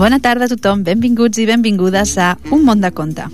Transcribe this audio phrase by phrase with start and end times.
[0.00, 3.26] Bona tarda a tothom, benvinguts i benvingudes a Un món de conte.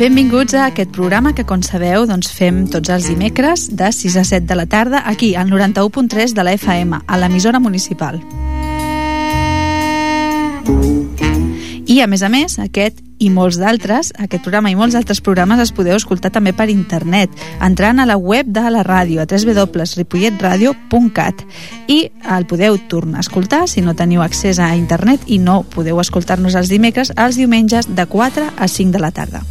[0.00, 4.24] Benvinguts a aquest programa que, com sabeu, doncs fem tots els dimecres de 6 a
[4.24, 8.22] 7 de la tarda aquí, al 91.3 de la FM, a l'emissora municipal.
[12.00, 15.68] A més a més, aquest i molts d'altres, aquest programa i molts altres programes els
[15.76, 17.28] podeu escoltar també per internet,
[17.60, 21.44] entrant a la web de la ràdio, a www.ripolletradio.cat
[21.92, 22.08] i
[22.38, 26.56] el podeu tornar a escoltar si no teniu accés a internet i no podeu escoltar-nos
[26.56, 29.44] els dimecres, els diumenges de 4 a 5 de la tarda.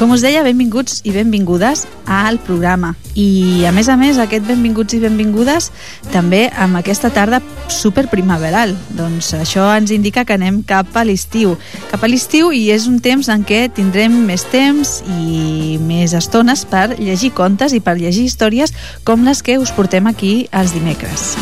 [0.00, 2.94] Com us deia, benvinguts i benvingudes al programa.
[3.20, 5.66] I, a més a més, aquest benvinguts i benvingudes
[6.08, 8.72] també amb aquesta tarda super primaveral.
[8.96, 11.52] Doncs això ens indica que anem cap a l'estiu.
[11.92, 16.64] Cap a l'estiu i és un temps en què tindrem més temps i més estones
[16.64, 18.72] per llegir contes i per llegir històries
[19.04, 21.34] com les que us portem aquí els dimecres.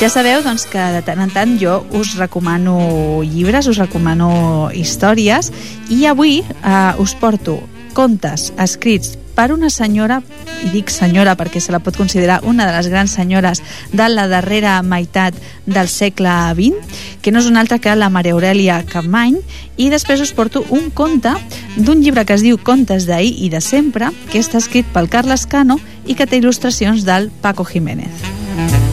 [0.00, 5.50] Ja sabeu doncs, que de tant en tant jo us recomano llibres, us recomano històries
[5.92, 7.58] i avui eh, us porto
[7.92, 10.22] contes escrits per una senyora,
[10.64, 13.60] i dic senyora perquè se la pot considerar una de les grans senyores
[13.92, 18.32] de la darrera meitat del segle XX, que no és una altra que la Maria
[18.32, 19.36] Aurelia Capmany,
[19.76, 21.34] i després us porto un conte
[21.76, 25.44] d'un llibre que es diu Contes d'ahir i de sempre, que està escrit pel Carles
[25.44, 25.76] Cano
[26.06, 28.89] i que té il·lustracions del Paco Jiménez.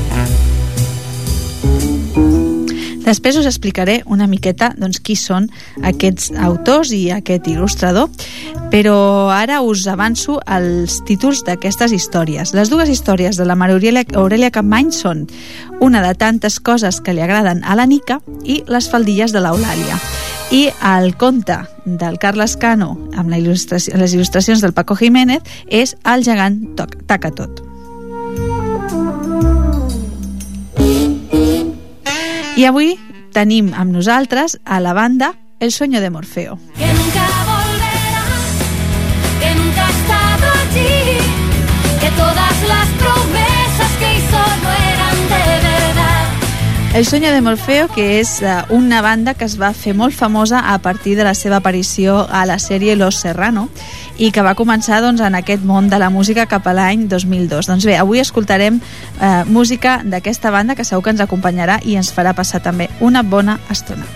[3.08, 5.46] Després us explicaré una miqueta doncs, qui són
[5.88, 8.10] aquests autors i aquest il·lustrador,
[8.68, 8.98] però
[9.32, 12.52] ara us avanço els títols d'aquestes històries.
[12.52, 14.52] Les dues històries de la Maria Aurelia, Aurelia
[14.92, 15.28] són
[15.80, 19.96] una de tantes coses que li agraden a la Nica i les faldilles de l'Eulàlia.
[20.52, 25.96] I el conte del Carles Cano amb la il·lustració, les il·lustracions del Paco Jiménez és
[26.04, 26.76] El gegant
[27.08, 27.64] taca tot.
[32.58, 32.96] I avui
[33.34, 36.60] tenim amb nosaltres a la banda El sueño de Morfeo.
[36.78, 38.26] Que nunca volverá,
[39.42, 41.18] que nunca ha estado allí,
[42.00, 46.28] que todas las promesas que hizo no eran de verdad.
[46.94, 50.62] El sueño de Morfeo, que és uh, una banda que es va fer molt famosa
[50.74, 53.70] a partir de la seva aparició a la sèrie Los Serrano
[54.18, 57.70] i que va començar doncs, en aquest món de la música cap a l'any 2002.
[57.70, 62.12] Doncs bé, avui escoltarem eh, música d'aquesta banda que segur que ens acompanyarà i ens
[62.14, 64.08] farà passar també una bona estona.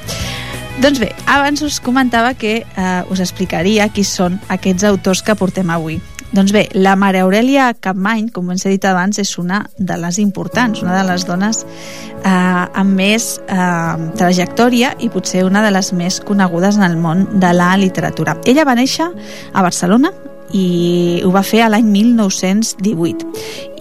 [0.81, 5.69] Doncs bé, abans us comentava que eh, us explicaria qui són aquests autors que portem
[5.69, 5.99] avui.
[6.31, 10.19] Doncs bé, la Mare Aurelia Capmany, com ens he dit abans, és una de les
[10.23, 15.91] importants, una de les dones eh, amb més eh, trajectòria i potser una de les
[15.91, 18.37] més conegudes en el món de la literatura.
[18.47, 20.13] Ella va néixer a Barcelona
[20.55, 23.27] i ho va fer a l'any 1918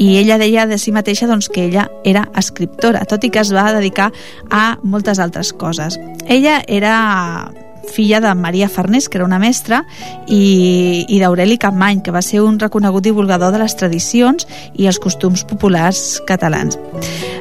[0.03, 3.55] i ella deia de si mateixa doncs, que ella era escriptora, tot i que es
[3.55, 4.11] va dedicar
[4.51, 5.99] a moltes altres coses.
[6.27, 7.51] Ella era
[7.89, 9.85] filla de Maria Farnés, que era una mestra,
[10.27, 15.01] i, i d'Aureli Capmany, que va ser un reconegut divulgador de les tradicions i els
[15.03, 16.79] costums populars catalans.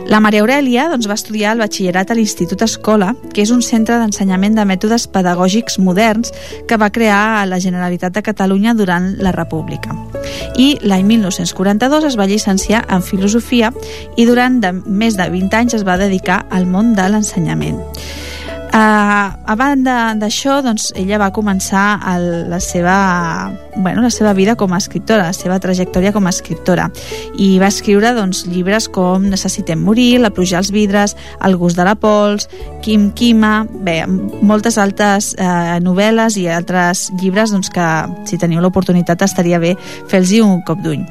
[0.10, 4.00] La Maria Aurelia doncs, va estudiar el batxillerat a l'Institut Escola, que és un centre
[4.02, 6.34] d'ensenyament de mètodes pedagògics moderns
[6.68, 9.94] que va crear la Generalitat de Catalunya durant la República.
[10.58, 13.70] I l'any 1942 es va llicenciar en Filosofia
[14.18, 17.78] i durant de, més de 20 anys es va dedicar al món de l'ensenyament.
[18.70, 22.98] Uh, a banda d'això, doncs, ella va començar el, la, seva,
[23.80, 26.90] bueno, la seva vida com a escriptora, la seva trajectòria com a escriptora
[27.40, 31.86] i va escriure doncs, llibres com Necessitem morir, La pluja als vidres, El gust de
[31.88, 32.50] la pols,
[32.84, 37.88] Quim Quima, bé, moltes altres eh, novel·les i altres llibres doncs, que
[38.30, 39.76] si teniu l'oportunitat estaria bé
[40.10, 41.06] fer-los un cop d'ull.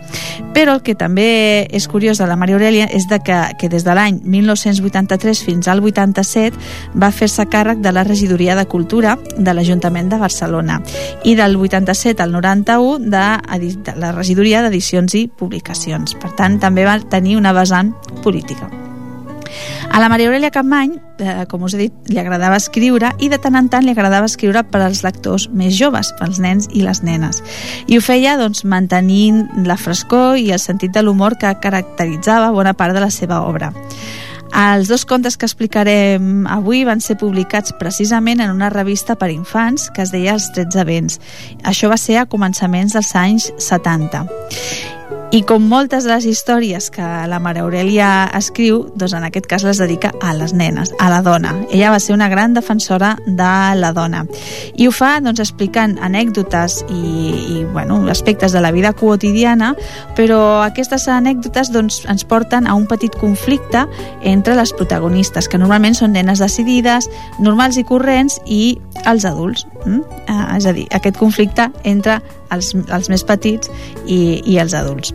[0.55, 3.85] Però el que també és curiós de la Maria Aurelia és de que, que des
[3.87, 6.59] de l'any 1983 fins al 87
[6.99, 10.81] va fer-se càrrec de la Regidoria de Cultura de l'Ajuntament de Barcelona
[11.25, 16.17] i del 87 al 91 de, la Regidoria d'Edicions i Publicacions.
[16.19, 17.95] Per tant, també va tenir una vessant
[18.25, 18.71] política.
[19.91, 23.39] A la Maria Aurelia Capmany, eh, com us he dit, li agradava escriure i de
[23.41, 27.01] tant en tant li agradava escriure per als lectors més joves, pels nens i les
[27.03, 27.41] nenes.
[27.89, 32.77] I ho feia doncs, mantenint la frescor i el sentit de l'humor que caracteritzava bona
[32.77, 33.73] part de la seva obra.
[34.57, 39.91] Els dos contes que explicarem avui van ser publicats precisament en una revista per infants
[39.95, 41.19] que es deia Els 13 vents.
[41.65, 44.98] Això va ser a començaments dels anys 70.
[45.29, 49.65] I com moltes de les històries que la Mare Aurelia escriu, doncs en aquest cas
[49.67, 51.51] les dedica a les nenes, a la dona.
[51.69, 54.23] Ella va ser una gran defensora de la dona.
[54.73, 57.03] I ho fa doncs, explicant anècdotes i,
[57.59, 59.75] i bueno, aspectes de la vida quotidiana,
[60.17, 63.85] però aquestes anècdotes doncs, ens porten a un petit conflicte
[64.25, 69.69] entre les protagonistes, que normalment són nenes decidides, normals i corrents, i els adults.
[69.97, 72.19] Eh, és a dir, aquest conflicte entre
[72.55, 73.71] els, els més petits
[74.07, 75.13] i, i els adults.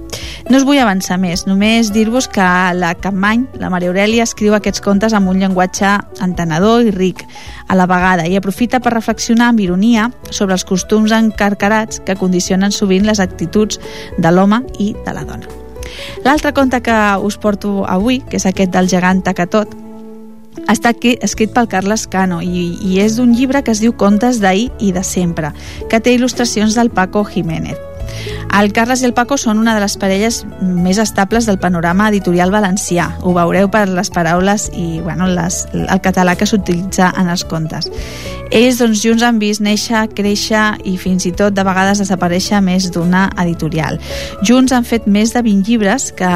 [0.50, 2.48] No us vull avançar més, només dir-vos que
[2.78, 7.26] la Capmany, la Maria Aurelia, escriu aquests contes amb un llenguatge entenedor i ric
[7.68, 12.74] a la vegada i aprofita per reflexionar amb ironia sobre els costums encarcarats que condicionen
[12.76, 13.80] sovint les actituds
[14.18, 15.50] de l'home i de la dona.
[16.24, 19.83] L'altre conte que us porto avui, que és aquest del gegant Tacatot,
[20.68, 24.70] està escrit pel Carles Cano i, i és d'un llibre que es diu Contes d'ahir
[24.80, 25.54] i de sempre,
[25.90, 27.93] que té il·lustracions del Paco Jiménez.
[28.54, 32.54] El Carles i el Paco són una de les parelles més estables del panorama editorial
[32.54, 33.08] valencià.
[33.26, 37.90] Ho veureu per les paraules i bueno, les, el català que s'utilitza en els contes.
[38.54, 42.92] Ells doncs, junts han vist néixer, créixer i fins i tot de vegades desaparèixer més
[42.94, 43.98] d'una editorial.
[44.46, 46.30] Junts han fet més de 20 llibres que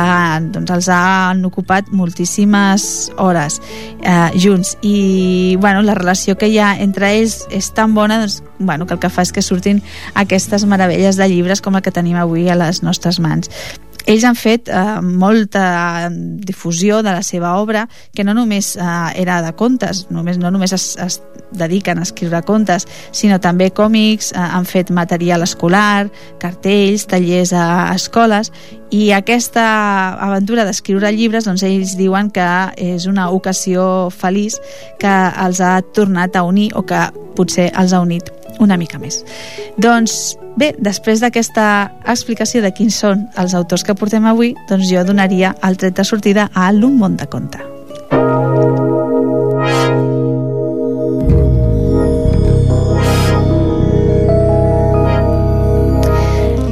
[0.50, 3.60] doncs, els han ocupat moltíssimes hores
[4.02, 8.42] eh, junts i bueno, la relació que hi ha entre ells és tan bona doncs,
[8.60, 9.82] bueno, que el que fa és que surtin
[10.16, 13.52] aquestes meravelles de llibres com el que tenim avui a les nostres mans.
[14.08, 18.86] Ells han fet eh, molta difusió de la seva obra, que no només eh,
[19.20, 21.20] era de contes, només, no només es, es
[21.52, 26.08] dediquen a escriure contes, sinó també còmics, eh, han fet material escolar,
[26.40, 27.68] cartells, tallers a
[27.98, 28.54] escoles,
[28.92, 29.64] i aquesta
[30.24, 32.48] aventura d'escriure llibres, doncs ells diuen que
[32.80, 34.58] és una ocasió feliç
[35.02, 35.14] que
[35.44, 37.02] els ha tornat a unir o que
[37.36, 38.32] potser els ha unit
[38.64, 39.22] una mica més.
[39.78, 41.68] Doncs bé, després d'aquesta
[42.08, 46.08] explicació de quins són els autors que portem avui, doncs jo donaria el tret de
[46.08, 47.77] sortida a l'Un món de conte.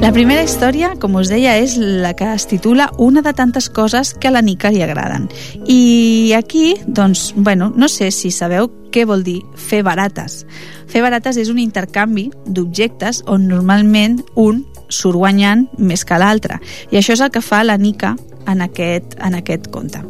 [0.06, 4.12] La primera història, com us deia, és la que es titula Una de tantes coses
[4.14, 5.26] que a la Nica li agraden.
[5.66, 10.44] I aquí, doncs, bueno, no sé si sabeu què vol dir fer barates.
[10.86, 14.62] Fer barates és un intercanvi d'objectes on normalment un
[14.94, 16.62] surt guanyant més que l'altre.
[16.94, 18.14] I això és el que fa la Nica
[18.46, 20.06] en aquest, en aquest conte.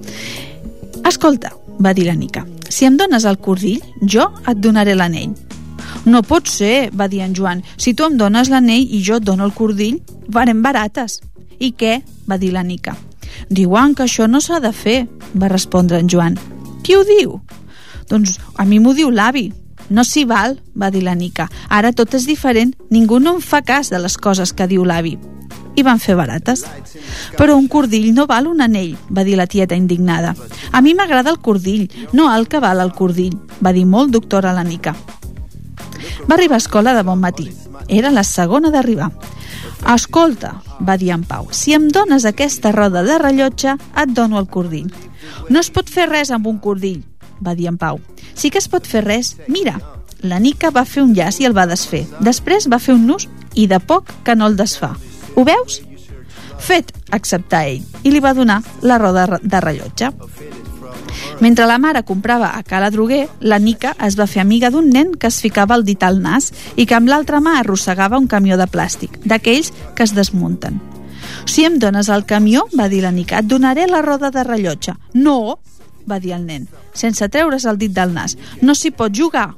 [1.07, 5.44] Escolta, va dir la Nica, si em dones el cordill, jo et donaré l'anell.
[6.05, 7.63] No pot ser, va dir en Joan.
[7.77, 11.19] Si tu em dones l'anell i jo et dono el cordill, varem barates.
[11.57, 12.01] I què?
[12.29, 12.95] va dir la Nica.
[13.49, 16.37] Diuen que això no s'ha de fer, va respondre en Joan.
[16.83, 17.39] Qui ho diu?
[18.09, 19.51] Doncs a mi m'ho diu l'avi.
[19.89, 21.47] No s'hi val, va dir la Nica.
[21.69, 25.17] Ara tot és diferent, ningú no em fa cas de les coses que diu l'avi.
[25.75, 26.63] I van fer barates.
[27.37, 30.33] Però un cordill no val un anell, va dir la tieta indignada.
[30.71, 34.53] A mi m'agrada el cordill, no el que val el cordill, va dir molt doctora
[34.53, 34.95] la Nica.
[36.27, 37.49] Va arribar a escola de bon matí.
[37.87, 39.11] Era la segona d'arribar.
[39.93, 44.47] Escolta, va dir en Pau, si em dones aquesta roda de rellotge, et dono el
[44.47, 44.89] cordill.
[45.49, 47.03] No es pot fer res amb un cordill,
[47.45, 47.99] va dir en Pau.
[48.33, 49.35] Sí que es pot fer res.
[49.47, 49.77] Mira,
[50.21, 52.05] la Nica va fer un llaç i el va desfer.
[52.25, 54.95] Després va fer un nus i de poc que no el desfà.
[55.35, 55.81] Ho veus?
[56.65, 60.09] Fet, acceptà ell, i li va donar la roda de rellotge.
[61.39, 65.11] Mentre la mare comprava a Cala Droguer, la Nica es va fer amiga d'un nen
[65.19, 68.55] que es ficava el dit al nas i que amb l'altra mà arrossegava un camió
[68.57, 70.79] de plàstic, d'aquells que es desmunten.
[71.45, 74.95] Si em dones el camió, va dir la Nica, et donaré la roda de rellotge.
[75.13, 75.59] No,
[76.07, 78.37] va dir el nen, sense treure's el dit del nas.
[78.61, 79.51] No s'hi pot jugar.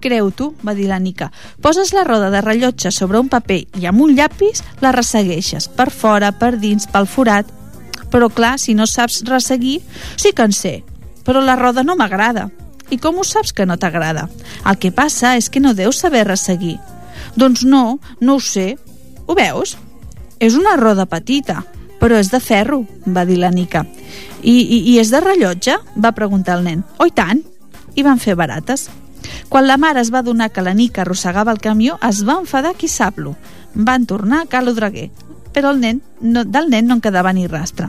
[0.00, 1.32] Creu tu, va dir la Nica.
[1.60, 5.90] Poses la roda de rellotge sobre un paper i amb un llapis la ressegueixes, per
[5.90, 7.50] fora, per dins, pel forat.
[8.08, 9.82] Però clar, si no saps resseguir,
[10.16, 10.78] sí que en sé,
[11.28, 12.46] però la roda no m'agrada.
[12.88, 14.30] I com ho saps que no t'agrada?
[14.64, 16.78] El que passa és que no deus saber resseguir.
[17.36, 18.78] Doncs no, no ho sé.
[19.26, 19.74] Ho veus?
[20.40, 21.58] És una roda petita,
[22.00, 23.84] però és de ferro, va dir la Nica.
[24.40, 25.76] I, i, i és de rellotge?
[26.00, 26.86] va preguntar el nen.
[26.96, 27.44] Oh, i tant!
[27.92, 28.86] I van fer barates.
[29.52, 32.72] Quan la mare es va donar que la Nica arrossegava el camió, es va enfadar
[32.78, 33.36] qui sap-lo.
[33.74, 35.10] Van tornar a Calo Draguer,
[35.52, 37.88] però el nen, no, del nen no en quedava ni rastre.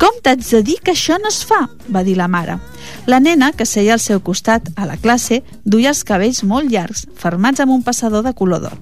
[0.00, 1.66] Com t'haig de dir que això no es fa?
[1.94, 2.58] va dir la mare.
[3.06, 7.06] La nena, que seia al seu costat a la classe, duia els cabells molt llargs,
[7.16, 8.78] fermats amb un passador de color d'or.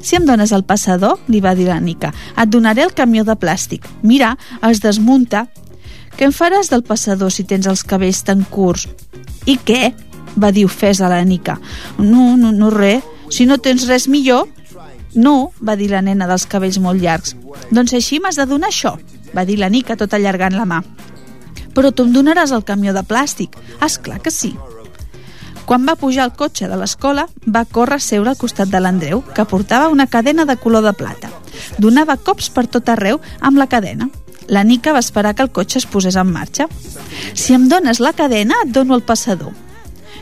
[0.00, 3.36] Si em dones el passador, li va dir la Nica, et donaré el camió de
[3.38, 3.86] plàstic.
[4.02, 4.36] Mira,
[4.68, 5.46] es desmunta.
[6.18, 8.88] Què en faràs del passador si tens els cabells tan curts?
[9.46, 9.94] I què?
[10.38, 11.58] va dir ofesa la Nica.
[11.98, 13.02] No, no, no res.
[13.30, 14.46] Si no tens res millor,
[15.14, 17.34] No, va dir la nena dels cabells molt llargs.
[17.70, 18.96] Doncs així m'has de donar això,
[19.34, 20.82] va dir la Nica tot allargant la mà.
[21.74, 23.56] Però tu em donaràs el camió de plàstic.
[23.84, 24.54] És clar que sí.
[25.68, 29.20] Quan va pujar al cotxe de l'escola, va córrer a seure al costat de l'Andreu,
[29.36, 31.28] que portava una cadena de color de plata.
[31.76, 34.08] Donava cops per tot arreu amb la cadena.
[34.48, 36.70] La Nica va esperar que el cotxe es posés en marxa.
[37.34, 39.52] Si em dones la cadena, et dono el passador.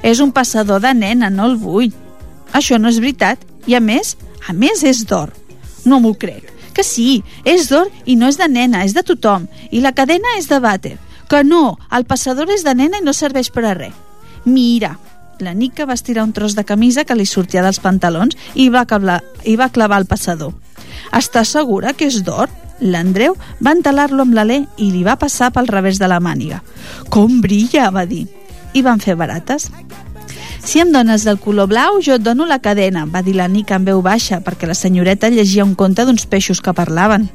[0.02, 1.93] És un passador de nena, no el vull.
[2.52, 3.38] Això no és veritat.
[3.71, 4.16] I a més,
[4.47, 5.33] a més és d'or.
[5.85, 6.53] No m'ho crec.
[6.76, 9.47] Que sí, és d'or i no és de nena, és de tothom.
[9.71, 10.97] I la cadena és de vàter.
[11.31, 13.95] Que no, el passador és de nena i no serveix per a res.
[14.47, 14.93] Mira,
[15.41, 18.87] la Nica va estirar un tros de camisa que li sortia dels pantalons i va,
[18.87, 20.55] cablar, i va clavar el passador.
[21.17, 22.53] Estàs segura que és d'or?
[22.81, 26.62] L'Andreu va entelar-lo amb l'alè i li va passar pel revés de la màniga.
[27.11, 28.26] Com brilla, va dir.
[28.76, 29.71] I van fer barates.
[30.66, 33.76] Si em dones del color blau, jo et dono la cadena, va dir la Nica
[33.78, 37.28] en veu baixa, perquè la senyoreta llegia un conte d'uns peixos que parlaven.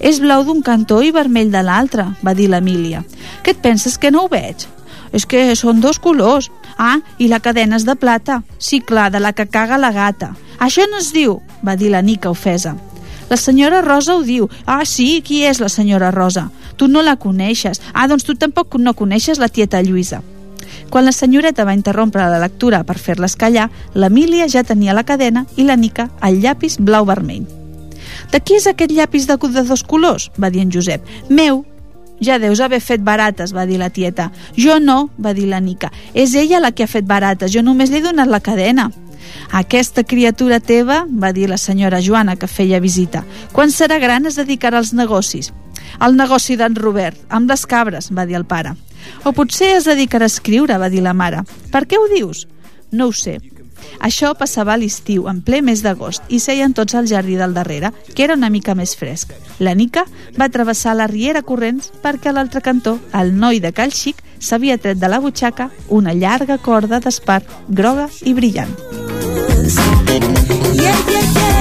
[0.00, 3.02] És blau d'un cantó i vermell de l'altre, va dir l'Emília.
[3.44, 4.64] Què et penses que no ho veig?
[5.12, 6.48] És que són dos colors.
[6.78, 8.40] Ah, i la cadena és de plata.
[8.56, 10.32] Sí, clar, de la que caga la gata.
[10.58, 12.78] Això no es diu, va dir la Nica ofesa.
[13.28, 14.48] La senyora Rosa ho diu.
[14.64, 16.48] Ah, sí, qui és la senyora Rosa?
[16.80, 17.84] Tu no la coneixes.
[17.92, 20.24] Ah, doncs tu tampoc no coneixes la tieta Lluïsa.
[20.90, 25.46] Quan la senyoreta va interrompre la lectura per fer-les callar, l'Emília ja tenia la cadena
[25.56, 27.46] i la Nica el llapis blau-vermell.
[28.30, 30.30] De qui és aquest llapis de, de dos colors?
[30.38, 31.06] va dir en Josep.
[31.28, 31.64] Meu,
[32.20, 34.30] ja deus haver fet barates, va dir la tieta.
[34.56, 35.92] Jo no, va dir la Nica.
[36.14, 38.90] És ella la que ha fet barates, jo només li he donat la cadena.
[39.52, 44.38] Aquesta criatura teva, va dir la senyora Joana, que feia visita, quan serà gran es
[44.38, 45.52] dedicarà als negocis.
[45.98, 48.76] Al negoci d'en Robert, amb les cabres, va dir el pare.
[49.24, 51.44] O potser es dedicarà a escriure, va dir la mare.
[51.72, 52.46] Per què ho dius?
[52.90, 53.38] No ho sé.
[54.00, 57.92] Això passava a l'estiu, en ple mes d'agost, i seien tots al jardí del darrere,
[58.14, 59.32] que era una mica més fresc.
[59.58, 60.04] La Nica
[60.38, 64.78] va travessar la riera corrents perquè a l'altre cantó el noi de Cal Xic s'havia
[64.78, 68.76] tret de la butxaca una llarga corda d'espart groga i brillant.
[70.80, 71.60] Yeah, yeah, yeah.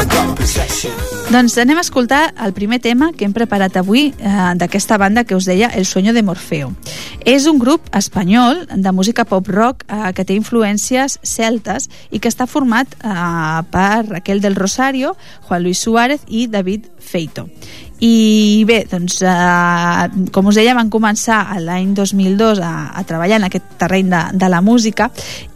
[0.00, 1.17] I got possession.
[1.28, 5.36] Doncs anem a escoltar el primer tema que hem preparat avui eh, d'aquesta banda que
[5.36, 6.70] us deia El sueño de Morfeo.
[7.20, 12.46] És un grup espanyol de música pop-rock eh, que té influències celtes i que està
[12.48, 17.44] format eh, per Raquel del Rosario, Juan Luis Suárez i David Feito.
[18.00, 23.48] I bé, doncs, eh, com us deia, van començar l'any 2002 a, a treballar en
[23.48, 25.08] aquest terreny de, de la música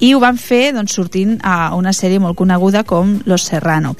[0.02, 3.94] i ho van fer doncs, sortint a una sèrie molt coneguda com Los Serrano.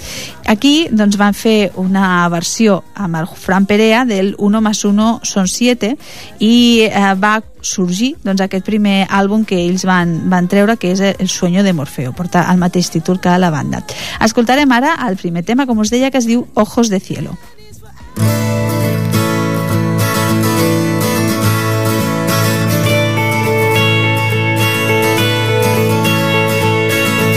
[0.50, 5.46] Aquí doncs, van fer una versió amb el Fran Perea del Uno más Uno son
[5.46, 5.96] siete
[6.40, 11.14] i eh, va sorgir doncs, aquest primer àlbum que ells van, van treure, que és
[11.14, 13.84] El sueño de Morfeo, porta el mateix títol que la banda.
[14.20, 17.38] Escoltarem ara el primer tema, com us deia, que es diu Ojos de Cielo.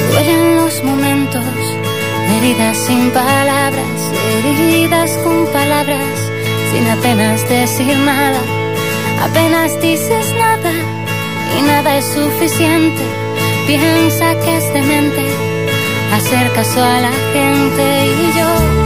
[0.10, 1.44] Duelen los momentos,
[2.38, 4.12] heridas sin palabras,
[4.44, 6.00] heridas con palabras,
[6.72, 8.40] sin apenas decir nada,
[9.22, 10.72] apenas dices nada
[11.58, 13.02] y nada es suficiente.
[13.68, 15.24] Piensa que es demente
[16.14, 18.85] hacer caso a la gente y yo,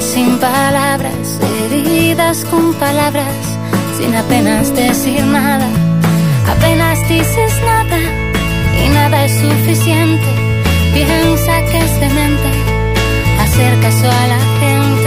[0.00, 3.36] sin palabras, heridas con palabras,
[3.98, 5.66] sin apenas decir nada,
[6.46, 7.98] apenas dices nada
[8.84, 10.26] y nada es suficiente.
[10.92, 12.50] Piensa que es demente
[13.40, 14.99] hacer caso a la gente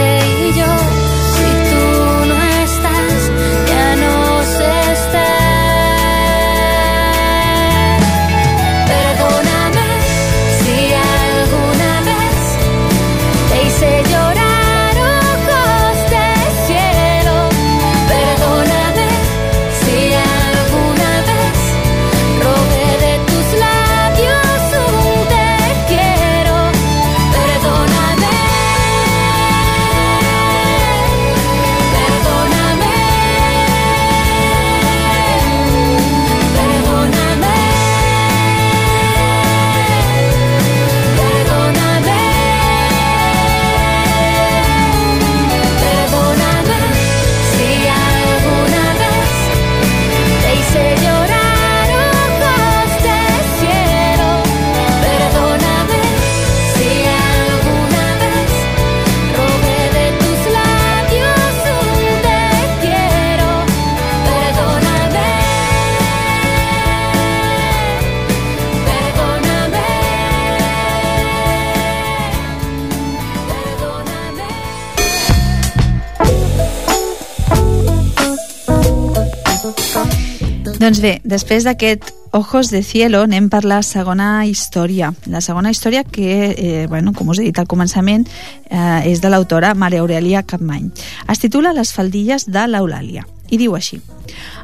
[80.84, 85.14] Doncs bé, després d'aquest Ojos de Cielo anem per la segona història.
[85.32, 88.26] La segona història que, eh, bueno, com us he dit al començament,
[88.68, 90.90] eh, és de l'autora Maria Aurelia Capmany.
[91.26, 94.02] Es titula Les faldilles de l'Eulàlia i diu així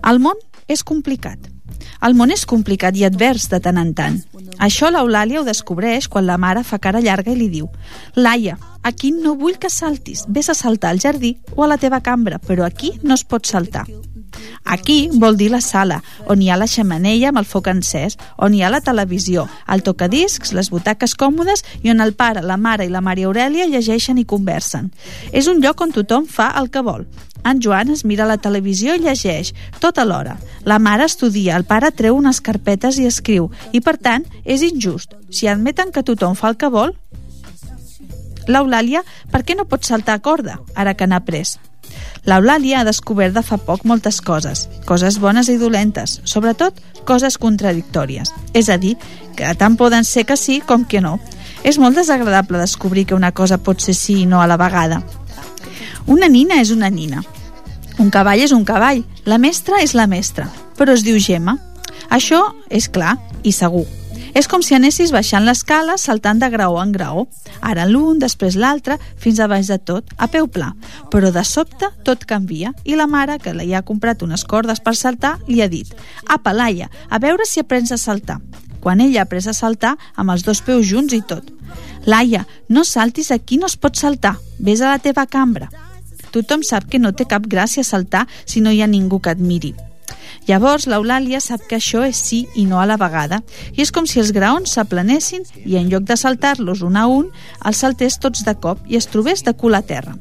[0.05, 0.37] El món
[0.69, 1.39] és complicat.
[2.03, 4.23] El món és complicat i advers de tant en tant.
[4.59, 7.71] Això l'Eulàlia ho descobreix quan la mare fa cara llarga i li diu
[8.15, 10.27] Laia, aquí no vull que saltis.
[10.29, 13.47] Ves a saltar al jardí o a la teva cambra, però aquí no es pot
[13.47, 13.87] saltar.
[14.65, 16.01] Aquí vol dir la sala,
[16.31, 19.83] on hi ha la xemeneia amb el foc encès, on hi ha la televisió, el
[19.83, 24.19] tocadiscs, les butaques còmodes i on el pare, la mare i la Maria Aurelia llegeixen
[24.19, 24.91] i conversen.
[25.33, 27.07] És un lloc on tothom fa el que vol.
[27.45, 30.37] En Joan es mira la televisió i llegeix, tot alhora.
[30.65, 35.17] La mare estudia, el pare treu unes carpetes i escriu, i per tant és injust.
[35.31, 36.95] Si admeten que tothom fa el que vol,
[38.51, 41.57] l'Eulàlia, per què no pot saltar a corda, ara que n'ha pres?
[42.29, 46.77] L'Eulàlia ha descobert de fa poc moltes coses, coses bones i dolentes, sobretot
[47.09, 48.33] coses contradictòries.
[48.53, 48.97] És a dir,
[49.37, 51.19] que tant poden ser que sí com que no.
[51.65, 55.03] És molt desagradable descobrir que una cosa pot ser sí i no a la vegada.
[56.07, 57.25] Una nina és una nina.
[58.01, 59.05] Un cavall és un cavall.
[59.25, 60.49] La mestra és la mestra.
[60.77, 61.59] Però es diu Gemma.
[62.11, 63.87] Això és clar i segur.
[64.35, 67.27] És com si anessis baixant l'escala saltant de graó en graó.
[67.61, 70.73] Ara l'un, després l'altre, fins a baix de tot, a peu pla.
[71.11, 74.95] Però de sobte tot canvia i la mare, que li ha comprat unes cordes per
[74.97, 75.91] saltar, li ha dit
[76.29, 78.41] «Apa, Laia, a veure si aprens a saltar».
[78.81, 81.51] Quan ella ha après a saltar amb els dos peus junts i tot.
[82.07, 84.39] «Laia, no saltis aquí, no es pot saltar.
[84.59, 85.69] Ves a la teva cambra».
[86.31, 89.43] Tothom sap que no té cap gràcia saltar si no hi ha ningú que et
[89.43, 89.75] miri.
[90.49, 93.43] Llavors, l'Eulàlia sap que això és sí i no a la vegada,
[93.77, 97.29] i és com si els graons s'aplanessin i en lloc de saltar-los un a un,
[97.65, 100.17] els saltés tots de cop i es trobés de cul a terra.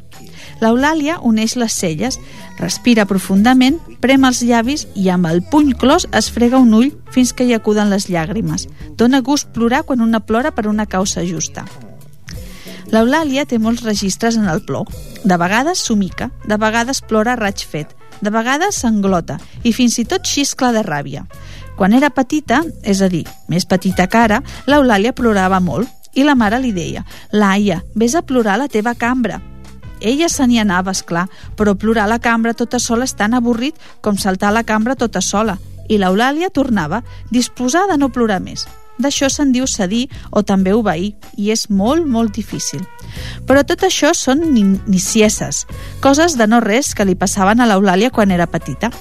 [0.59, 2.19] L'Eulàlia uneix les celles,
[2.59, 7.31] respira profundament, prem els llavis i amb el puny clos es frega un ull fins
[7.33, 8.67] que hi acuden les llàgrimes.
[8.99, 11.65] Dóna gust plorar quan una plora per una causa justa.
[12.89, 14.89] L'Eulàlia té molts registres en el plor.
[15.23, 20.25] De vegades somica, de vegades plora raig fet, de vegades s'englota i fins i tot
[20.27, 21.25] xiscla de ràbia.
[21.79, 26.35] Quan era petita, és a dir, més petita que ara, l'Eulàlia plorava molt i la
[26.35, 29.39] mare li deia «Laia, vés a plorar a la teva cambra».
[30.01, 31.27] Ella se n'hi anava, és clar,
[31.59, 34.95] però plorar a la cambra tota sola és tan avorrit com saltar a la cambra
[34.95, 35.57] tota sola.
[35.89, 37.01] I l'Eulàlia tornava,
[37.31, 38.65] disposada a no plorar més.
[38.99, 42.81] D'això se'n diu cedir o també obeir, i és molt, molt difícil.
[43.47, 45.65] Però tot això són ni- nicieses,
[46.03, 48.91] coses de no res que li passaven a l'Eulàlia quan era petita.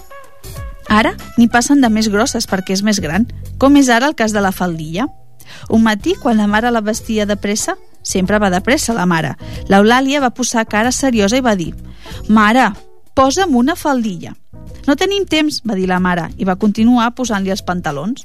[0.88, 3.26] Ara n'hi passen de més grosses perquè és més gran,
[3.58, 5.08] com és ara el cas de la faldilla.
[5.68, 9.34] Un matí, quan la mare la vestia de pressa, sempre va de pressa la mare,
[9.68, 11.74] l'Eulàlia va posar cara seriosa i va dir
[12.28, 12.70] «Mare,
[13.14, 14.36] posa'm una faldilla».
[14.88, 18.24] No tenim temps, va dir la mare, i va continuar posant-li els pantalons.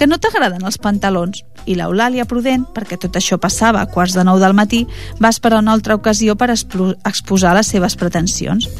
[0.00, 1.42] Que no t'agraden els pantalons?
[1.68, 4.86] I l'Eulàlia, prudent, perquè tot això passava a quarts de nou del matí,
[5.20, 8.70] va esperar una altra ocasió per exposar les seves pretensions.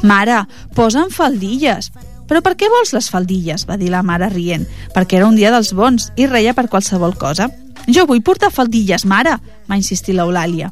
[0.00, 1.90] Mare, posa'm faldilles.
[2.30, 3.66] Però per què vols les faldilles?
[3.68, 4.64] va dir la mare rient,
[4.94, 7.50] perquè era un dia dels bons i reia per qualsevol cosa.
[7.90, 9.36] Jo vull portar faldilles, mare,
[9.68, 10.70] va insistir l'Eulàlia.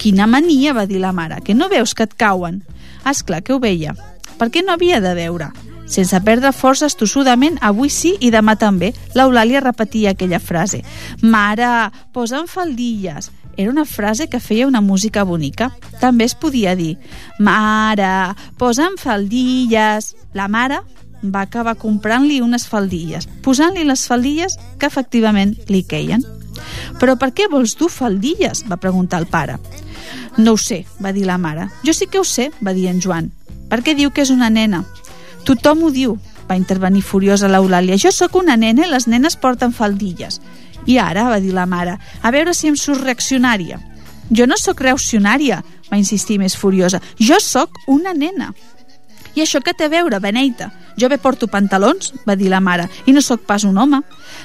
[0.00, 2.62] Quina mania, va dir la mare, que no veus que et cauen?
[3.04, 3.92] És clar que ho veia.
[4.40, 5.50] Per què no havia de veure?
[5.90, 10.84] Sense perdre forces tossudament, avui sí i demà també, l'Eulàlia repetia aquella frase.
[11.20, 13.28] Mare, posa'm faldilles.
[13.58, 15.72] Era una frase que feia una música bonica.
[16.00, 16.94] També es podia dir,
[17.38, 20.14] mare, posa'm faldilles.
[20.32, 20.80] La mare
[21.22, 26.24] va acabar comprant-li unes faldilles, posant-li les faldilles que efectivament li queien.
[27.02, 28.64] Però per què vols dur faldilles?
[28.70, 29.58] va preguntar el pare.
[30.38, 31.68] No ho sé, va dir la mare.
[31.84, 33.32] Jo sí que ho sé, va dir en Joan.
[33.70, 34.82] Per què diu que és una nena?
[35.46, 36.16] Tothom ho diu,
[36.50, 37.98] va intervenir furiosa l'Eulàlia.
[37.98, 40.40] Jo sóc una nena i les nenes porten faldilles.
[40.86, 43.78] I ara, va dir la mare, a veure si em surt reaccionària.
[44.30, 47.00] Jo no sóc reaccionària, va insistir més furiosa.
[47.18, 48.52] Jo sóc una nena.
[49.34, 50.70] I això què té a veure, Beneita?
[50.98, 54.02] Jo bé porto pantalons, va dir la mare, i no sóc pas un home.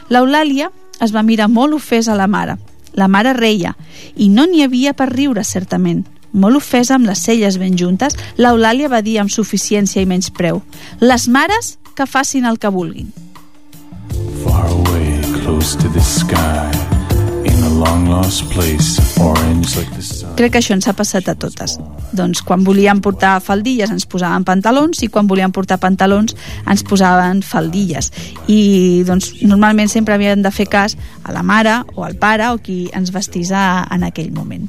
[0.09, 0.69] L'Eulàlia
[1.01, 2.57] es va mirar molt ofesa a la mare.
[2.95, 3.73] La mare reia,
[4.15, 6.05] i no n'hi havia per riure, certament.
[6.35, 10.61] Molt ofesa amb les celles ben juntes, l'Eulàlia va dir amb suficiència i menys preu.
[10.99, 13.13] Les mares que facin el que vulguin.
[14.43, 16.69] Far away, close to the sky,
[20.35, 21.77] Crec que això ens ha passat a totes.
[22.15, 26.35] Doncs quan volíem portar faldilles ens posaven pantalons i quan volíem portar pantalons
[26.67, 28.11] ens posaven faldilles.
[28.51, 32.59] I doncs normalment sempre havíem de fer cas a la mare o al pare o
[32.59, 34.67] qui ens vestís en aquell moment.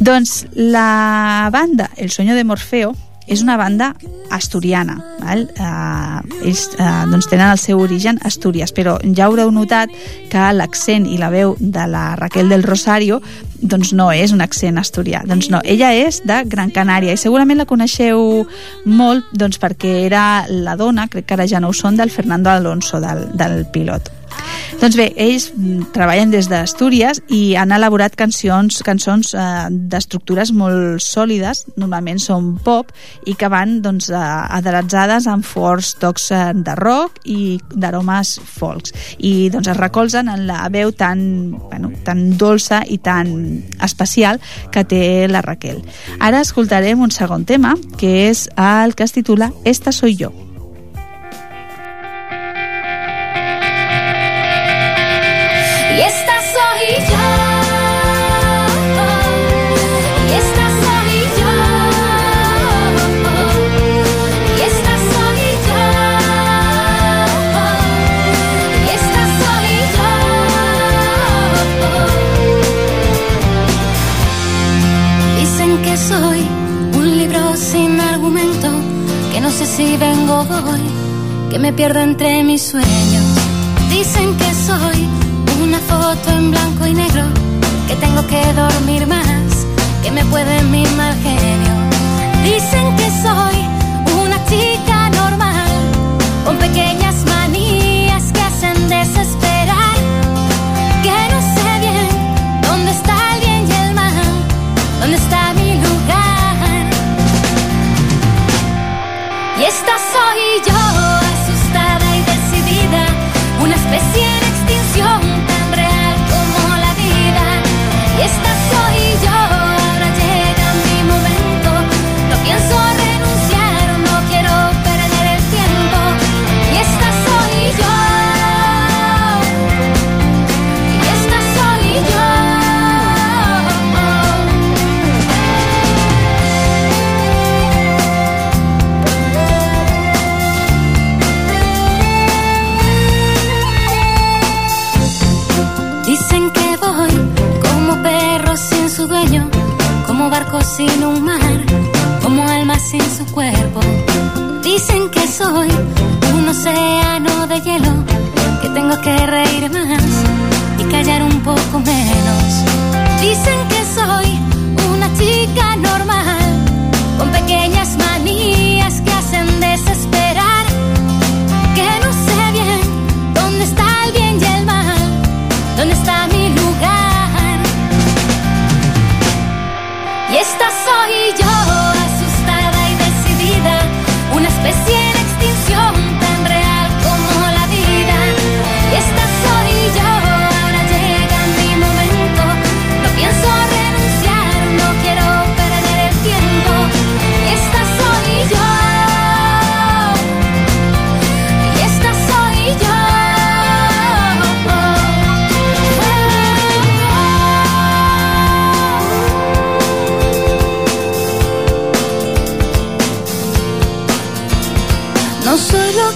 [0.00, 2.94] Doncs la banda El sueño de Morfeo
[3.30, 3.94] és una banda
[4.30, 4.98] asturiana.
[5.20, 5.46] Val?
[5.54, 9.92] Eh, ells eh, doncs tenen el seu origen a Astúries, però ja haureu notat
[10.30, 13.20] que l'accent i la veu de la Raquel del Rosario
[13.60, 15.22] doncs no és un accent asturià.
[15.26, 18.46] Doncs no, ella és de Gran Canària i segurament la coneixeu
[18.86, 22.50] molt doncs, perquè era la dona, crec que ara ja no ho són, del Fernando
[22.50, 24.19] Alonso, del, del pilot.
[24.80, 31.04] Doncs bé, ells mm, treballen des d'Astúries i han elaborat cancions, cançons eh, d'estructures molt
[31.04, 32.88] sòlides, normalment són pop,
[33.28, 38.94] i que van doncs, adretzades amb forts tocs eh, de rock i d'aromes folks.
[39.18, 41.20] I doncs es recolzen en la veu tan,
[41.68, 43.34] bueno, tan dolça i tan
[43.84, 44.40] especial
[44.72, 45.82] que té la Raquel.
[46.20, 50.49] Ara escoltarem un segon tema, que és el que es titula Esta soy yo.
[79.80, 80.84] Si vengo voy,
[81.50, 83.26] que me pierdo entre mis sueños.
[83.88, 85.08] Dicen que soy
[85.64, 87.24] una foto en blanco y negro,
[87.88, 89.48] que tengo que dormir más,
[90.02, 91.74] que me puede mi mal genio.
[92.44, 93.56] Dicen que soy
[94.22, 95.72] una chica normal,
[96.44, 96.99] con pequeñas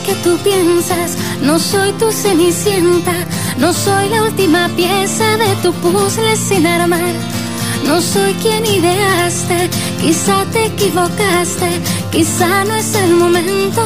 [0.05, 3.15] que tú piensas, no soy tu cenicienta,
[3.59, 7.15] no soy la última pieza de tu puzzle sin armar.
[7.87, 11.69] No soy quien ideaste, quizá te equivocaste,
[12.11, 13.83] quizá no es el momento.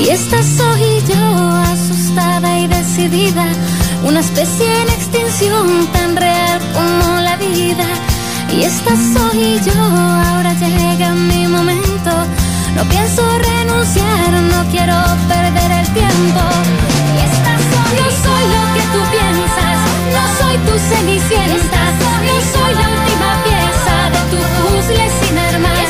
[0.00, 1.24] Y esta soy yo,
[1.74, 3.46] asustada y decidida,
[4.04, 7.86] una especie en extinción tan real como la vida.
[8.56, 12.12] Y esta soy yo, ahora llega mi momento.
[12.78, 14.94] No pienso renunciar, no quiero
[15.26, 16.40] perder el tiempo.
[17.18, 17.24] Y
[17.98, 19.78] no soy lo que tú piensas,
[20.14, 21.80] no soy tu cenicienta,
[22.22, 25.86] no soy la última pieza de tu puzzle sin armar.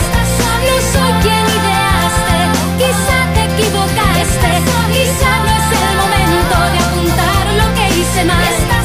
[0.65, 2.39] No soy quien ideaste,
[2.81, 4.51] quizá te equivocaste,
[4.95, 8.78] quizá no es el momento de apuntar lo que hice mal.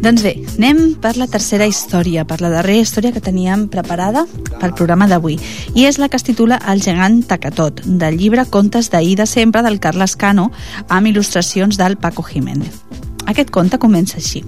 [0.00, 4.22] Doncs bé, anem per la tercera història, per la darrera història que teníem preparada
[4.54, 5.36] pel programa d'avui.
[5.76, 9.60] I és la que es titula El gegant Tacatot, del llibre Contes d'ahir de sempre
[9.66, 10.48] del Carles Cano,
[10.88, 12.80] amb il·lustracions del Paco Jiménez.
[13.28, 14.40] Aquest conte comença així.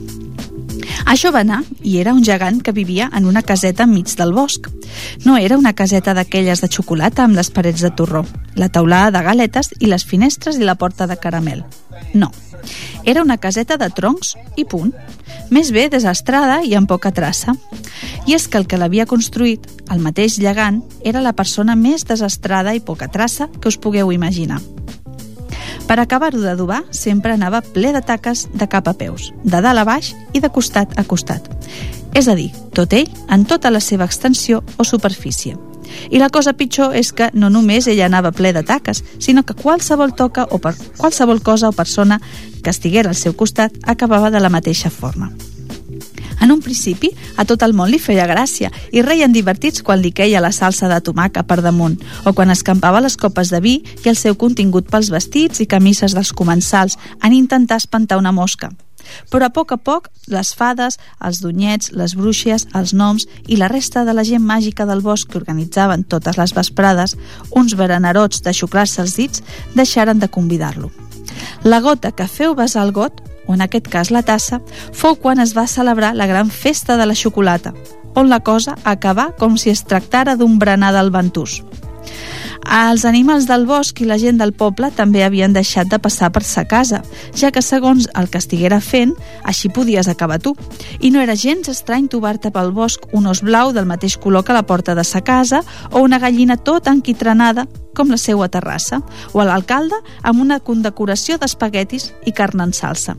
[1.05, 4.71] Això va anar i era un gegant que vivia en una caseta enmig del bosc.
[5.27, 8.25] No era una caseta d'aquelles de xocolata amb les parets de torró,
[8.57, 11.63] la taulada de galetes i les finestres i la porta de caramel.
[12.15, 12.33] No,
[13.05, 14.93] era una caseta de troncs i punt,
[15.51, 17.57] més bé desastrada i amb poca traça.
[18.27, 22.75] I és que el que l'havia construït, el mateix gegant, era la persona més desastrada
[22.75, 24.61] i poca traça que us pugueu imaginar.
[25.87, 29.85] Per acabar-ho d'adobar, sempre anava ple de taques de cap a peus, de dalt a
[29.85, 31.51] baix i de costat a costat.
[32.15, 35.57] És a dir, tot ell en tota la seva extensió o superfície.
[36.11, 39.57] I la cosa pitjor és que no només ell anava ple de taques, sinó que
[39.59, 42.21] qualsevol toca o per qualsevol cosa o persona
[42.63, 45.33] que estiguera al seu costat acabava de la mateixa forma.
[46.43, 50.11] En un principi, a tot el món li feia gràcia i reien divertits quan li
[50.11, 54.11] queia la salsa de tomaca per damunt o quan escampava les copes de vi i
[54.11, 58.73] el seu contingut pels vestits i camises dels comensals en intentar espantar una mosca.
[59.31, 63.71] Però a poc a poc, les fades, els dunyets, les bruixes, els noms i la
[63.73, 67.17] resta de la gent màgica del bosc que organitzaven totes les vesprades,
[67.51, 69.43] uns berenarots de xuclar-se els dits,
[69.75, 70.91] deixaren de convidar-lo.
[71.65, 74.61] La gota que feu vessar el got, o en aquest cas la tassa,
[74.93, 77.75] fou quan es va celebrar la gran festa de la xocolata,
[78.15, 81.63] on la cosa acabà com si es tractara d'un berenar del ventús.
[82.73, 86.45] Els animals del bosc i la gent del poble també havien deixat de passar per
[86.47, 87.03] sa casa,
[87.37, 89.13] ja que segons el que estiguera fent,
[89.45, 90.55] així podies acabar tu.
[91.01, 94.57] I no era gens estrany trobar-te pel bosc un os blau del mateix color que
[94.57, 99.43] la porta de sa casa o una gallina tota enquitranada com la seua terrassa, o
[99.43, 103.17] a l'alcalde amb una condecoració d'espaguetis i carn en salsa.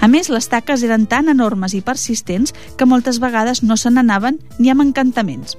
[0.00, 4.40] A més, les taques eren tan enormes i persistents que moltes vegades no se n'anaven
[4.58, 5.56] ni amb encantaments.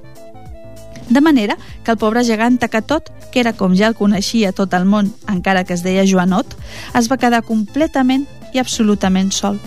[1.08, 4.84] De manera que el pobre gegant Tacatot, que era com ja el coneixia tot el
[4.84, 6.56] món, encara que es deia Joanot,
[6.98, 9.58] es va quedar completament i absolutament sol.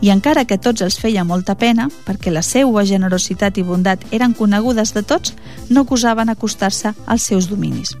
[0.00, 4.34] I encara que tots els feia molta pena, perquè la seua generositat i bondat eren
[4.34, 5.34] conegudes de tots,
[5.70, 7.94] no gosaven acostar-se als seus dominis.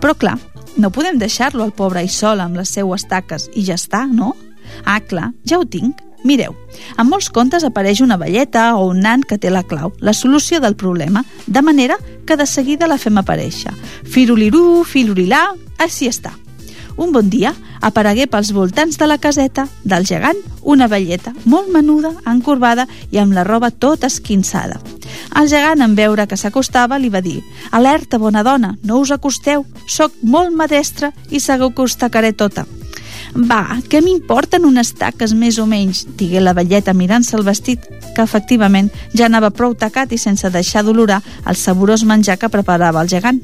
[0.00, 0.38] Però clar,
[0.76, 4.34] no podem deixar-lo al pobre i sol amb les seues taques i ja està, no?
[4.84, 6.00] Ah, clar, ja ho tinc.
[6.24, 6.52] Mireu,
[6.98, 10.60] en molts contes apareix una velleta o un nan que té la clau, la solució
[10.60, 13.72] del problema, de manera que de seguida la fem aparèixer.
[14.04, 16.34] Firulirú, filurilà, així està.
[17.00, 22.10] Un bon dia aparegué pels voltants de la caseta del gegant una velleta molt menuda,
[22.28, 24.80] encorbada i amb la roba tota esquinçada.
[25.40, 29.64] El gegant, en veure que s'acostava, li va dir «Alerta, bona dona, no us acosteu,
[29.86, 32.66] sóc molt madestre i segur que us tacaré tota».
[33.30, 36.02] Va, què m'importen unes taques més o menys?
[36.18, 37.84] digué la velleta mirant-se el vestit,
[38.16, 43.02] que efectivament ja anava prou tacat i sense deixar d'olorar el saborós menjar que preparava
[43.02, 43.38] el gegant.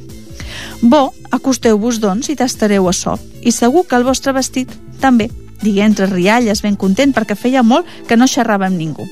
[0.83, 5.31] Bo, acosteu-vos, doncs, i tastareu a so, i segur que el vostre vestit també,
[5.62, 9.07] digué entre rialles ben content perquè feia molt que no xerrava amb ningú.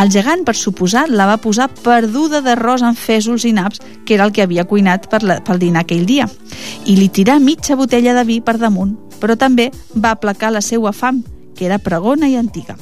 [0.00, 4.26] El gegant, per suposat, la va posar perduda d'arròs amb fèsols i naps, que era
[4.26, 6.28] el que havia cuinat per la, pel dinar aquell dia,
[6.86, 10.92] i li tirà mitja botella de vi per damunt, però també va aplacar la seua
[10.92, 11.22] fam,
[11.56, 12.76] que era pregona i antiga.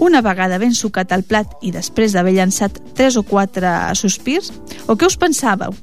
[0.00, 4.52] Una vegada ben sucat al plat i després d'haver llançat tres o quatre sospirs,
[4.88, 5.76] o què us pensàveu?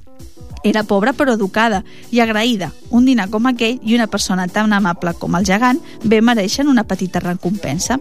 [0.64, 2.72] Era pobra però educada i agraïda.
[2.90, 6.86] Un dinar com aquell i una persona tan amable com el gegant bé mereixen una
[6.88, 8.00] petita recompensa.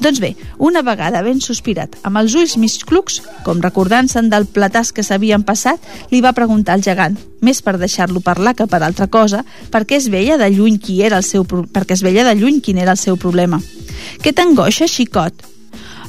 [0.00, 4.92] Doncs bé, una vegada ben sospirat, amb els ulls mig clucs, com recordant-se'n del platàs
[4.92, 9.06] que s'havien passat, li va preguntar al gegant, més per deixar-lo parlar que per altra
[9.06, 12.60] cosa, perquè es veia de lluny qui era el seu perquè es veia de lluny
[12.62, 13.60] quin era el seu problema.
[14.22, 15.46] Què t'angoixa, xicot?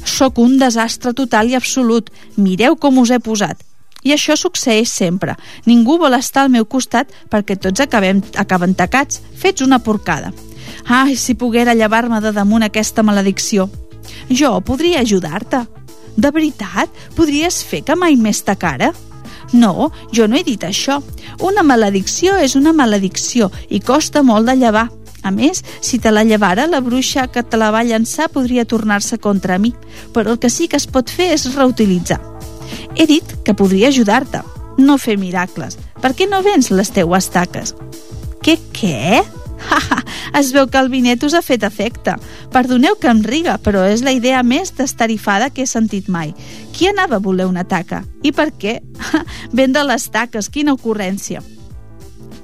[0.04, 2.10] Sóc un desastre total i absolut.
[2.36, 3.62] Mireu com us he posat.
[4.04, 5.34] I això succeeix sempre.
[5.66, 10.32] Ningú vol estar al meu costat perquè tots acabem, acaben tacats, fets una porcada.
[10.86, 13.70] Ai, si poguera llevar-me de damunt aquesta maledicció.
[14.28, 15.64] Jo podria ajudar-te.
[16.16, 16.92] De veritat?
[17.16, 18.92] Podries fer que mai més tacara?
[19.52, 21.00] No, jo no he dit això.
[21.40, 24.88] Una maledicció és una maledicció i costa molt de llevar.
[25.24, 29.16] A més, si te la llevara, la bruixa que te la va llançar podria tornar-se
[29.18, 29.72] contra mi,
[30.12, 32.20] però el que sí que es pot fer és reutilitzar.
[32.96, 34.42] He dit que podria ajudar-te,
[34.78, 35.78] no fer miracles.
[36.02, 37.74] Per què no vens les teues taques?
[38.44, 39.22] Què, què?
[40.34, 42.16] es veu que el vinet us ha fet efecte.
[42.52, 46.34] Perdoneu que em riga, però és la idea més destarifada que he sentit mai.
[46.74, 48.02] Qui anava a voler una taca?
[48.22, 48.80] I per què?
[49.58, 51.42] Vendre les taques, quina ocurrència.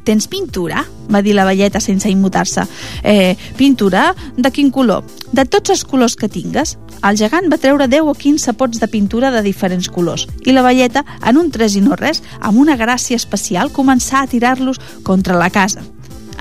[0.05, 0.87] Tens pintura?
[1.11, 2.63] va dir la velleta sense immutar-se.
[3.03, 4.15] Eh, pintura?
[4.37, 5.05] De quin color?
[5.33, 6.77] De tots els colors que tingues.
[7.03, 10.63] El gegant va treure 10 o 15 pots de pintura de diferents colors i la
[10.63, 15.39] velleta, en un tres i no res, amb una gràcia especial, començà a tirar-los contra
[15.39, 15.83] la casa.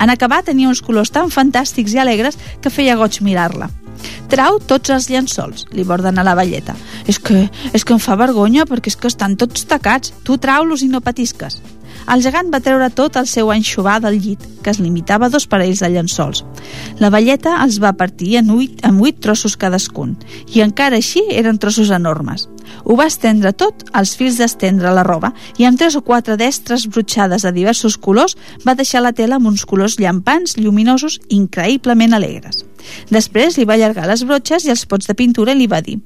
[0.00, 3.70] En acabar tenia uns colors tan fantàstics i alegres que feia goig mirar-la.
[4.30, 6.76] Trau tots els llençols, li va ordenar la velleta.
[7.10, 10.14] És que, és que em fa vergonya perquè és que estan tots tacats.
[10.24, 11.58] Tu trau-los i no patisques.
[12.10, 15.44] El gegant va treure tot el seu enxovar del llit, que es limitava a dos
[15.46, 16.40] parells de llençols.
[16.98, 20.16] La velleta els va partir en huit, en huit trossos cadascun,
[20.50, 22.48] i encara així eren trossos enormes.
[22.82, 26.88] Ho va estendre tot als fils d'estendre la roba i amb tres o quatre destres
[26.90, 28.34] brutxades de diversos colors
[28.66, 32.64] va deixar la tela amb uns colors llampants, lluminosos, increïblement alegres.
[33.14, 36.00] Després li va allargar les brotxes i els pots de pintura i li va dir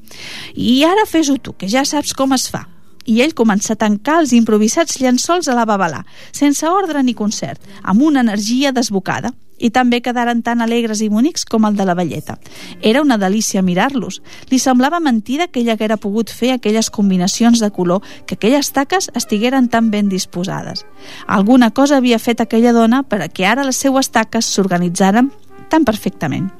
[0.53, 2.67] «I ara fes-ho tu, que ja saps com es fa»
[3.05, 7.61] i ell comença a tancar els improvisats llençols a la babalà, sense ordre ni concert,
[7.83, 11.95] amb una energia desbocada, i també quedaren tan alegres i bonics com el de la
[11.95, 12.38] velleta.
[12.83, 14.21] Era una delícia mirar-los.
[14.51, 19.11] Li semblava mentida que ella haguera pogut fer aquelles combinacions de color, que aquelles taques
[19.14, 20.85] estigueren tan ben disposades.
[21.27, 25.31] Alguna cosa havia fet aquella dona per a que ara les seues taques s'organitzaren
[25.71, 26.51] tan perfectament.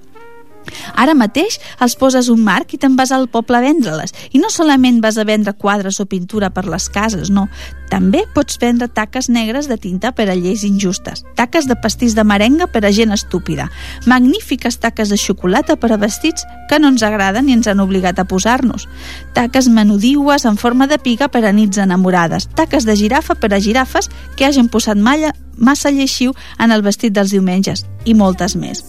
[0.95, 4.15] Ara mateix els poses un marc i te'n vas al poble a vendre-les.
[4.33, 7.49] I no solament vas a vendre quadres o pintura per les cases, no.
[7.91, 12.25] També pots vendre taques negres de tinta per a lleis injustes, taques de pastís de
[12.27, 13.69] merenga per a gent estúpida,
[14.11, 18.19] magnífiques taques de xocolata per a vestits que no ens agraden i ens han obligat
[18.19, 18.89] a posar-nos,
[19.37, 23.61] taques menudiues en forma de piga per a nits enamorades, taques de girafa per a
[23.61, 28.83] girafes que hagin posat malla massa lleixiu en el vestit dels diumenges i moltes més.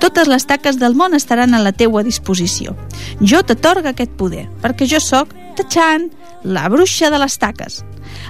[0.00, 2.76] Totes les taques del món estaran a la teua disposició.
[3.20, 6.10] Jo t'atorga aquest poder, perquè jo sóc, tachan,
[6.44, 7.82] la bruixa de les taques.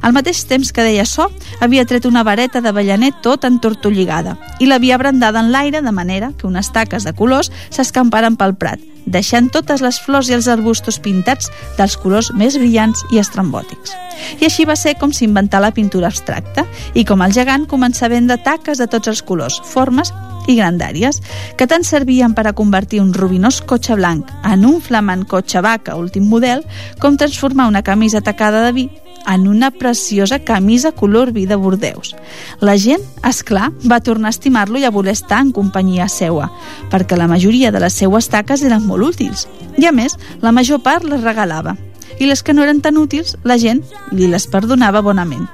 [0.02, 1.28] Al mateix temps que deia so,
[1.60, 6.46] havia tret una vareta d'avellaner tot entortolligada i l'havia brandada en l'aire de manera que
[6.46, 11.50] unes taques de colors s'escamparen pel prat, deixant totes les flors i els arbustos pintats
[11.78, 13.96] dels colors més brillants i estrambòtics.
[14.40, 18.12] I així va ser com s'inventà la pintura abstracta i com el gegant començà a
[18.14, 20.12] vendre taques de tots els colors, formes
[20.46, 21.20] i grandàries,
[21.56, 25.96] que tant servien per a convertir un ruïnós cotxe blanc en un flamant cotxe vaca
[25.96, 26.64] últim model,
[27.00, 28.88] com transformar una camisa tacada de vi
[29.26, 32.16] en una preciosa camisa color vi de Bordeus.
[32.60, 36.50] La gent, és clar, va tornar a estimar-lo i a voler estar en companyia seua,
[36.90, 39.46] perquè la majoria de les seues taques eren molt útils.
[39.78, 41.76] I a més, la major part les regalava
[42.22, 43.80] i les que no eren tan útils, la gent
[44.14, 45.48] li les perdonava bonament.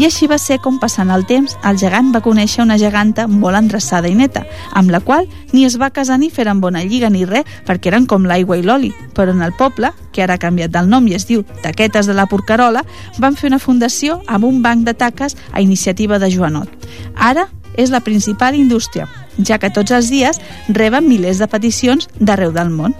[0.00, 3.58] I així va ser com passant el temps, el gegant va conèixer una geganta molt
[3.58, 7.26] endreçada i neta, amb la qual ni es va casar ni feren bona lliga ni
[7.28, 8.94] res, perquè eren com l'aigua i l'oli.
[9.14, 12.16] Però en el poble, que ara ha canviat del nom i es diu Taquetes de
[12.16, 12.86] la Porcarola,
[13.20, 16.88] van fer una fundació amb un banc de taques a iniciativa de Joanot.
[17.14, 22.54] Ara és la principal indústria, ja que tots els dies reben milers de peticions d'arreu
[22.54, 22.94] del món.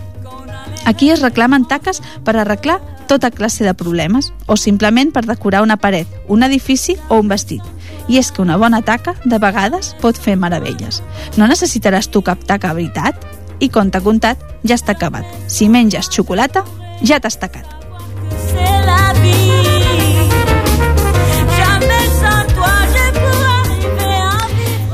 [0.85, 5.77] Aquí es reclamen taques per arreglar tota classe de problemes o simplement per decorar una
[5.77, 7.63] paret, un edifici o un vestit.
[8.09, 11.03] I és que una bona taca, de vegades, pot fer meravelles.
[11.37, 13.21] No necessitaràs tu cap taca veritat?
[13.61, 15.25] I compte comptat, ja està acabat.
[15.49, 16.65] Si menges xocolata,
[17.03, 17.67] Ja t'has tacat.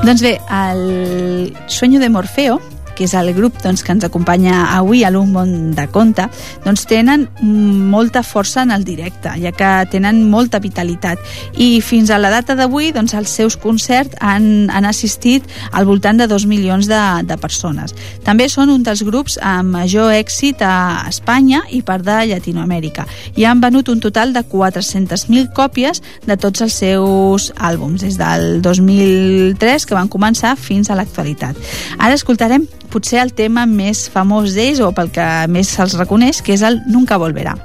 [0.00, 2.61] Doncs bé, el Sueño de Morfeo,
[3.01, 6.26] que és el grup doncs, que ens acompanya avui a l'Un món de conte,
[6.66, 11.16] doncs tenen molta força en el directe, ja que tenen molta vitalitat.
[11.57, 16.20] I fins a la data d'avui, doncs, els seus concerts han, han assistit al voltant
[16.20, 17.94] de 2 milions de, de persones.
[18.26, 23.07] També són un dels grups amb major èxit a Espanya i part de Llatinoamèrica.
[23.40, 28.61] I han venut un total de 400.000 còpies de tots els seus àlbums, des del
[28.61, 31.57] 2003, que van començar, fins a l'actualitat.
[31.96, 36.57] Ara escoltarem potser el tema més famós d'ells o pel que més se'ls reconeix, que
[36.57, 37.57] és el Nunca Volverà.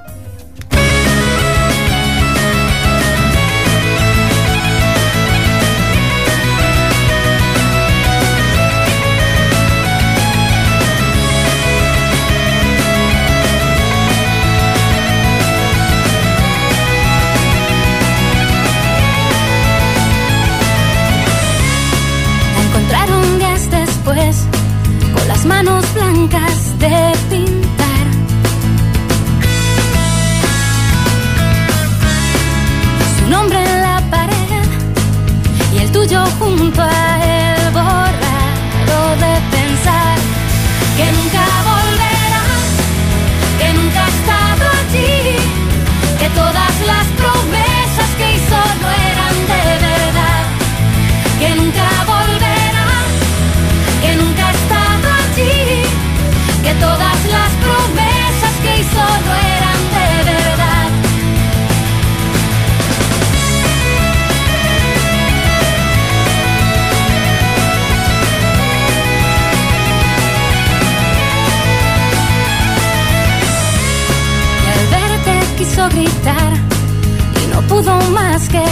[78.49, 78.63] Que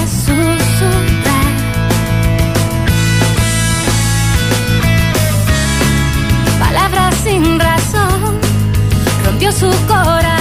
[6.60, 8.40] palabras sin razón,
[9.26, 10.33] rompió su corazón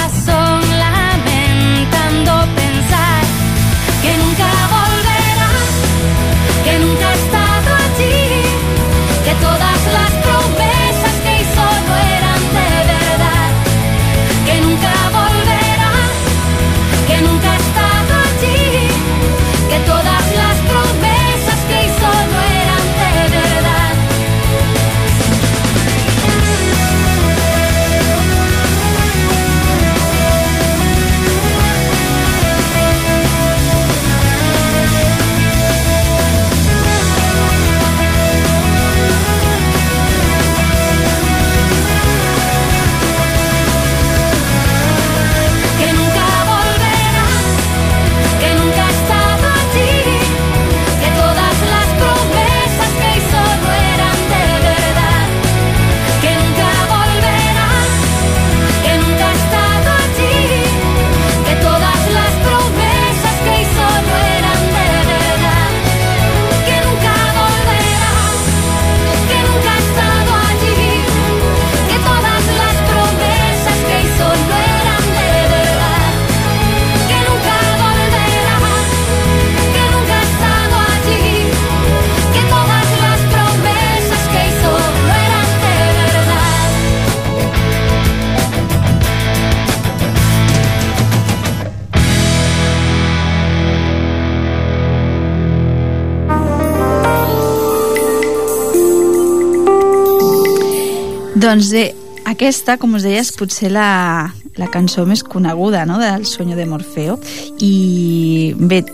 [101.42, 101.88] Doncs bé,
[102.30, 105.96] aquesta, com us deia, és potser la, la cançó més coneguda no?
[105.98, 107.16] del Sueño de Morfeo
[107.58, 108.84] i bé,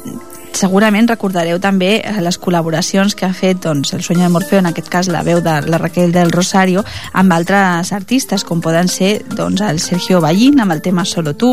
[0.56, 4.70] segurament recordareu també eh, les col·laboracions que ha fet doncs, el Sueño de Morfeo, en
[4.70, 9.18] aquest cas la veu de la Raquel del Rosario, amb altres artistes, com poden ser
[9.28, 11.52] doncs, el Sergio Ballín, amb el tema Solo tu,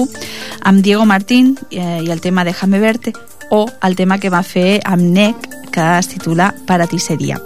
[0.63, 3.11] amb Diego Martín eh, i el tema Déjame verte,
[3.51, 7.41] o el tema que va fer amb NEC, que es titula Para ti seria.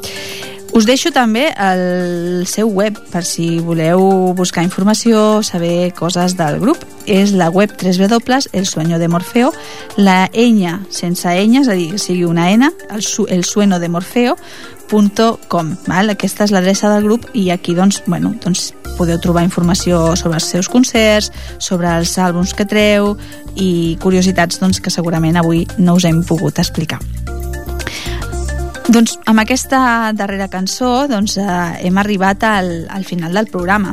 [0.80, 6.86] Us deixo també el seu web per si voleu buscar informació, saber coses del grup.
[7.04, 9.52] És la web www.elsueñodemorfeo,
[10.00, 13.90] la enya sense enya, és a dir, sigui una ena, el, su, el sueno de
[13.92, 14.38] morfeo,
[14.90, 16.14] .com, val?
[16.16, 20.48] aquesta és l'adreça del grup i aquí doncs, bueno, doncs podeu trobar informació sobre els
[20.48, 23.18] seus concerts, sobre els àlbums que treu
[23.60, 27.04] i curiositats doncs, que segurament avui no us hem pogut explicar.
[28.90, 29.80] Doncs amb aquesta
[30.18, 31.46] darrera cançó doncs, eh,
[31.86, 33.92] hem arribat al, al final del programa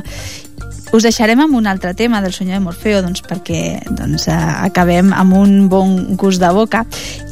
[0.93, 4.37] us deixarem amb un altre tema del senyor de Morfeo doncs, perquè doncs, eh,
[4.68, 6.84] acabem amb un bon gust de boca.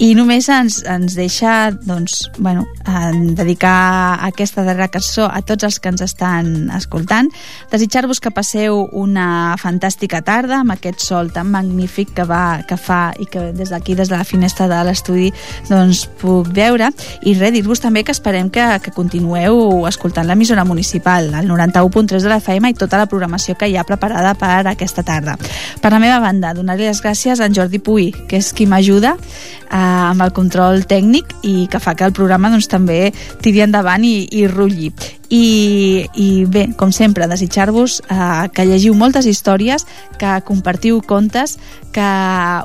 [0.03, 5.79] I només ens, ens deixa doncs, bueno, en dedicar aquesta darrera cançó a tots els
[5.79, 7.31] que ens estan escoltant.
[7.71, 13.15] Desitjar-vos que passeu una fantàstica tarda amb aquest sol tan magnífic que, va, que fa
[13.19, 15.31] i que des d'aquí, des de la finestra de l'estudi
[15.71, 16.91] doncs puc veure.
[17.23, 22.29] I res, dir-vos també que esperem que, que continueu escoltant l'emissora municipal el 91.3 de
[22.29, 25.37] la FM i tota la programació que hi ha preparada per aquesta tarda.
[25.81, 29.15] Per la meva banda, donar-li les gràcies a en Jordi Puy, que és qui m'ajuda
[29.17, 33.13] eh, amb el control tècnic i que fa que el programa doncs, també
[33.45, 34.91] tiri endavant i, i rutlli.
[35.35, 39.87] I, i bé, com sempre, desitjar-vos eh, que llegiu moltes històries,
[40.21, 41.57] que compartiu contes,
[41.95, 42.11] que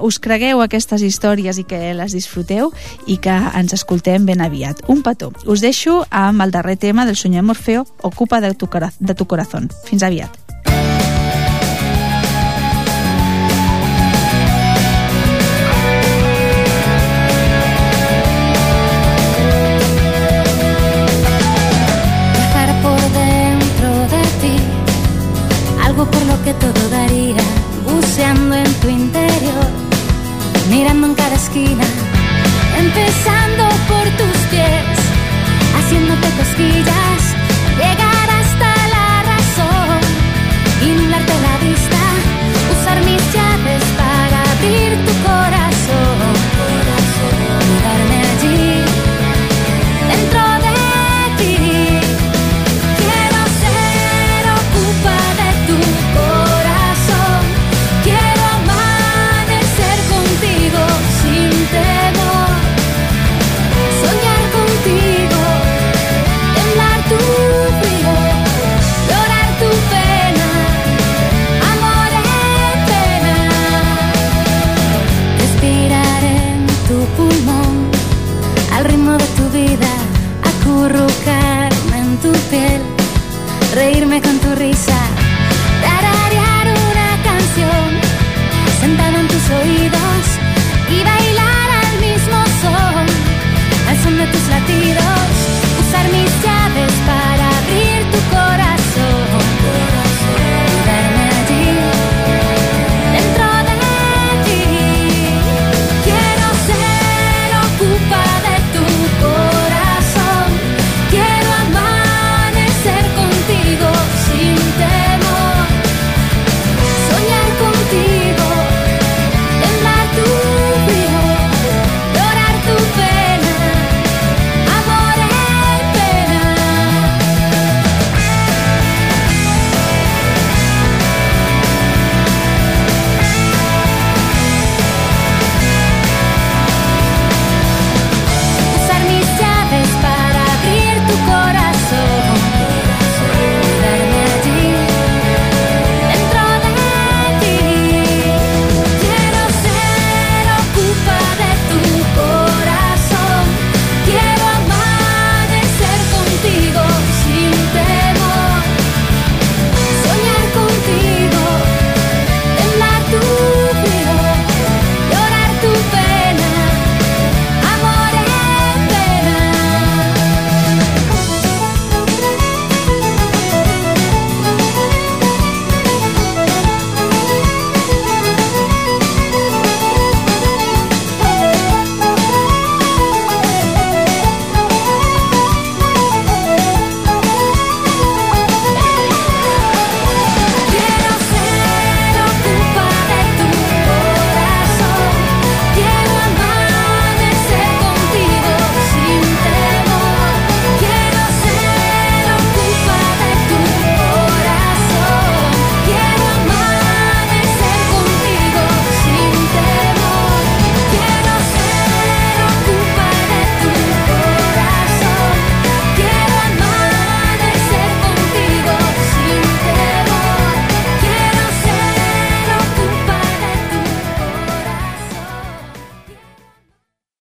[0.06, 2.74] us cregueu aquestes històries i que les disfruteu
[3.08, 4.84] i que ens escoltem ben aviat.
[4.92, 5.32] Un petó.
[5.46, 8.70] Us deixo amb el darrer tema del senyor Morfeo, Ocupa de tu,
[9.00, 9.70] de tu corazón.
[9.86, 10.49] Fins aviat.